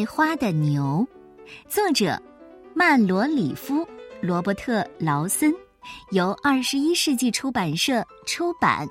[0.00, 1.06] 爱花的牛，
[1.68, 2.18] 作者
[2.72, 3.84] 曼罗里夫·
[4.22, 5.54] 罗伯特·劳森，
[6.12, 8.88] 由二十一世纪出版社出版。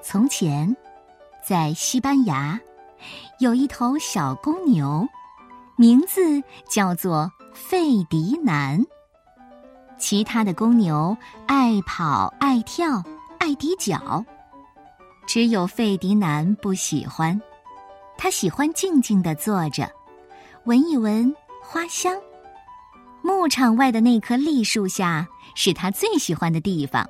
[0.00, 0.76] 从前，
[1.44, 2.56] 在西班牙，
[3.40, 5.04] 有一头小公牛，
[5.74, 8.80] 名字叫做费迪南。
[10.04, 11.16] 其他的公牛
[11.46, 13.02] 爱跑、爱跳、
[13.38, 14.22] 爱抵脚，
[15.26, 17.40] 只有费迪南不喜欢。
[18.18, 19.90] 他喜欢静静的坐着，
[20.64, 22.14] 闻一闻花香。
[23.22, 27.08] 牧场外的那棵栗树下是他最喜欢的地方，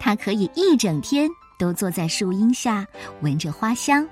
[0.00, 2.86] 他可以一整天都坐在树荫下
[3.20, 4.08] 闻着花香。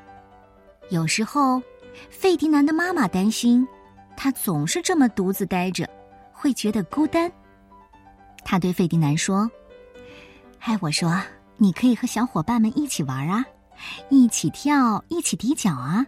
[0.90, 1.62] 有时候，
[2.10, 3.66] 费迪南的妈妈担心
[4.18, 5.88] 他总是这么独自待着，
[6.30, 7.32] 会觉得孤单。
[8.48, 9.50] 他对费迪南说
[10.56, 11.20] ：“嗨，我说，
[11.57, 13.45] 你可以和小伙伴们一起玩啊，
[14.09, 16.07] 一起跳，一起踢脚啊。”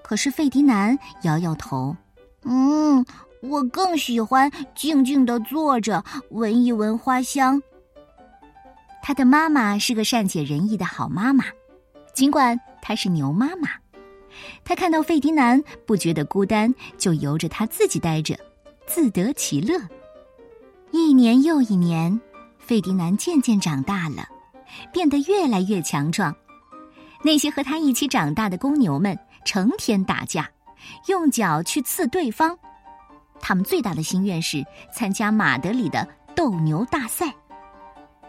[0.00, 1.96] 可是费迪南摇摇头
[2.46, 3.04] ：“嗯，
[3.42, 7.60] 我更喜欢静静的坐着，闻一闻花香。”
[9.02, 11.46] 他的妈妈是个善解人意的好妈妈，
[12.14, 13.70] 尽管她是牛妈妈。
[14.62, 18.38] 她看到费迪南不觉得孤单，就由着他自己待着，
[18.86, 19.80] 自得其乐。
[20.96, 22.20] 一年又一年，
[22.56, 24.28] 费迪南渐渐长大了，
[24.92, 26.32] 变得越来越强壮。
[27.20, 30.48] 那些和他一起长大的公牛们成天打架，
[31.08, 32.56] 用脚去刺对方。
[33.40, 37.34] 他们最大的心愿是参加马德里的斗牛大赛。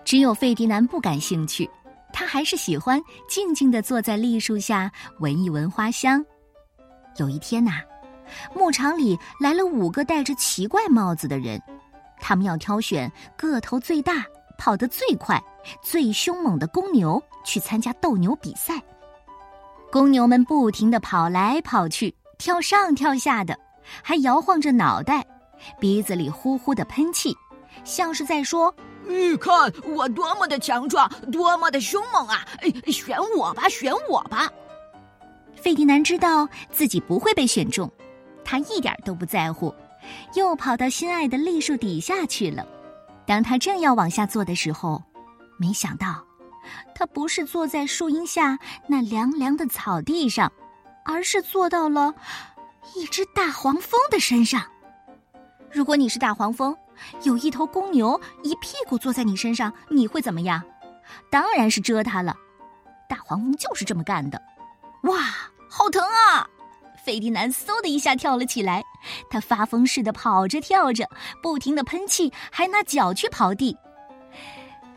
[0.04, 1.70] 只有费迪南不感兴趣，
[2.12, 6.26] 他还是喜欢静静地坐在栗树下闻一闻花香。
[7.18, 7.74] 有一天呐，
[8.56, 11.62] 牧场里来了五个戴着奇怪帽子的人。
[12.20, 14.26] 他们要挑选个头最大、
[14.58, 15.42] 跑得最快、
[15.82, 18.82] 最凶猛的公牛去参加斗牛比赛。
[19.92, 23.58] 公牛们不停地跑来跑去，跳上跳下的，
[24.04, 25.26] 还摇晃着脑袋，
[25.80, 27.36] 鼻子里呼呼的喷气，
[27.84, 28.74] 像是在说
[29.08, 29.54] ：“你看
[29.86, 32.46] 我多么的强壮，多么的凶猛啊！
[32.88, 34.50] 选我吧，选我吧！”
[35.56, 37.90] 费迪南知道自己不会被选中，
[38.44, 39.74] 他一点都不在乎。
[40.34, 42.66] 又跑到心爱的栗树底下去了。
[43.26, 45.02] 当他正要往下坐的时候，
[45.58, 46.24] 没想到，
[46.94, 50.52] 他不是坐在树荫下那凉凉的草地上，
[51.04, 52.14] 而是坐到了
[52.96, 54.64] 一只大黄蜂的身上。
[55.72, 56.76] 如果你是大黄蜂，
[57.24, 60.64] 有一头公牛一屁股坐在你身上，你会怎么样？
[61.30, 62.36] 当然是蛰它了。
[63.10, 64.42] 大黄蜂就是这么干的。
[65.04, 65.18] 哇，
[65.70, 66.48] 好疼啊！
[67.04, 68.84] 费迪南嗖的一下跳了起来，
[69.30, 71.10] 他发疯似的跑着跳着，
[71.42, 73.78] 不停的喷气，还拿脚去刨地。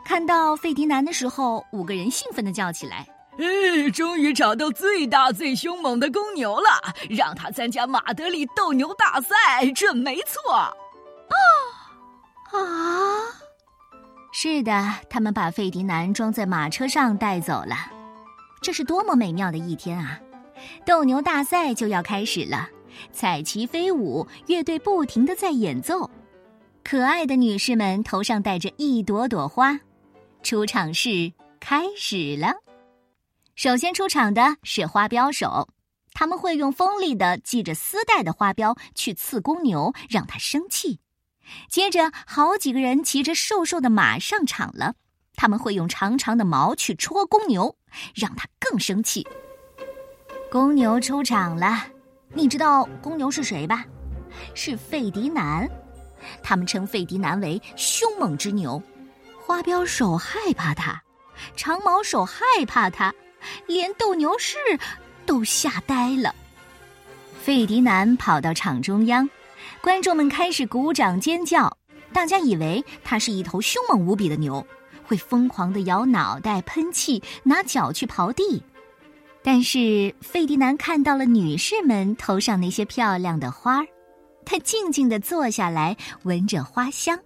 [0.04, 3.06] 看到费迪南的时候，五个人兴奋的叫起来
[3.38, 6.68] ：“哎，终于找到最大最凶猛的公牛了，
[7.10, 10.52] 让他参加马德里斗牛大赛，这没错。
[12.50, 12.58] ”啊啊！
[14.32, 17.76] 是的，他们把费迪南装在马车上带走了。
[18.62, 20.18] 这是多么美妙的一天啊！
[20.86, 22.68] 斗牛大赛就要开始了，
[23.12, 26.10] 彩旗飞舞，乐队不停的在演奏，
[26.82, 29.78] 可爱的女士们头上戴着一朵朵花，
[30.42, 32.52] 出场式开始了。
[33.54, 35.68] 首先出场的是花镖手，
[36.12, 41.00] 他们会用锋利的系着丝带的花镖去刺公牛，让它生气。
[41.68, 44.94] 接着，好几个人骑着瘦瘦的马上场了，
[45.34, 47.76] 他们会用长长的毛去戳公牛，
[48.14, 49.26] 让它更生气。
[50.50, 51.86] 公牛出场了，
[52.38, 53.84] 你知道公牛是谁吧？
[54.54, 55.68] 是费迪南，
[56.40, 58.80] 他们称费迪南为凶猛之牛。
[59.44, 61.02] 花镖手害怕他，
[61.56, 63.12] 长毛手害怕他，
[63.66, 64.56] 连斗牛士
[65.26, 66.32] 都吓呆了。
[67.42, 69.28] 费迪南跑到场中央，
[69.80, 71.76] 观众们开始鼓掌尖叫，
[72.12, 74.64] 大家以为他是一头凶猛无比的牛，
[75.04, 78.62] 会疯狂的摇脑袋、喷气、拿脚去刨地。
[79.50, 83.86] 但是费迪南看到了女士们头上那些漂亮的花儿，
[84.44, 87.18] 他静静的坐下来，闻着花香。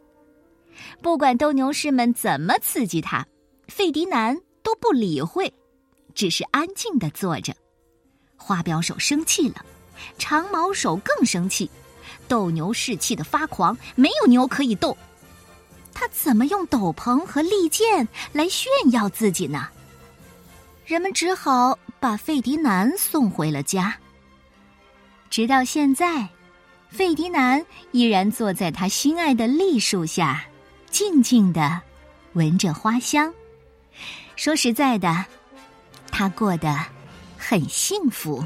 [1.03, 3.27] 不管斗牛士们怎么刺激他，
[3.67, 5.53] 费迪南都不理会，
[6.15, 7.53] 只是安静的坐着。
[8.37, 9.67] 花镖手生气了，
[10.17, 11.69] 长毛手更生气，
[12.29, 14.97] 斗牛士气得发狂，没有牛可以斗，
[15.93, 19.67] 他怎么用斗篷和利剑来炫耀自己呢？
[20.87, 23.97] 人们只好把费迪南送回了家。
[25.31, 26.29] 直到现在，
[26.91, 30.45] 费迪南依然坐在他心爱的栗树下，
[30.91, 31.81] 静静的
[32.33, 33.33] 闻着花香。
[34.35, 35.25] 说实在的，
[36.11, 36.77] 他过得
[37.39, 38.45] 很幸福。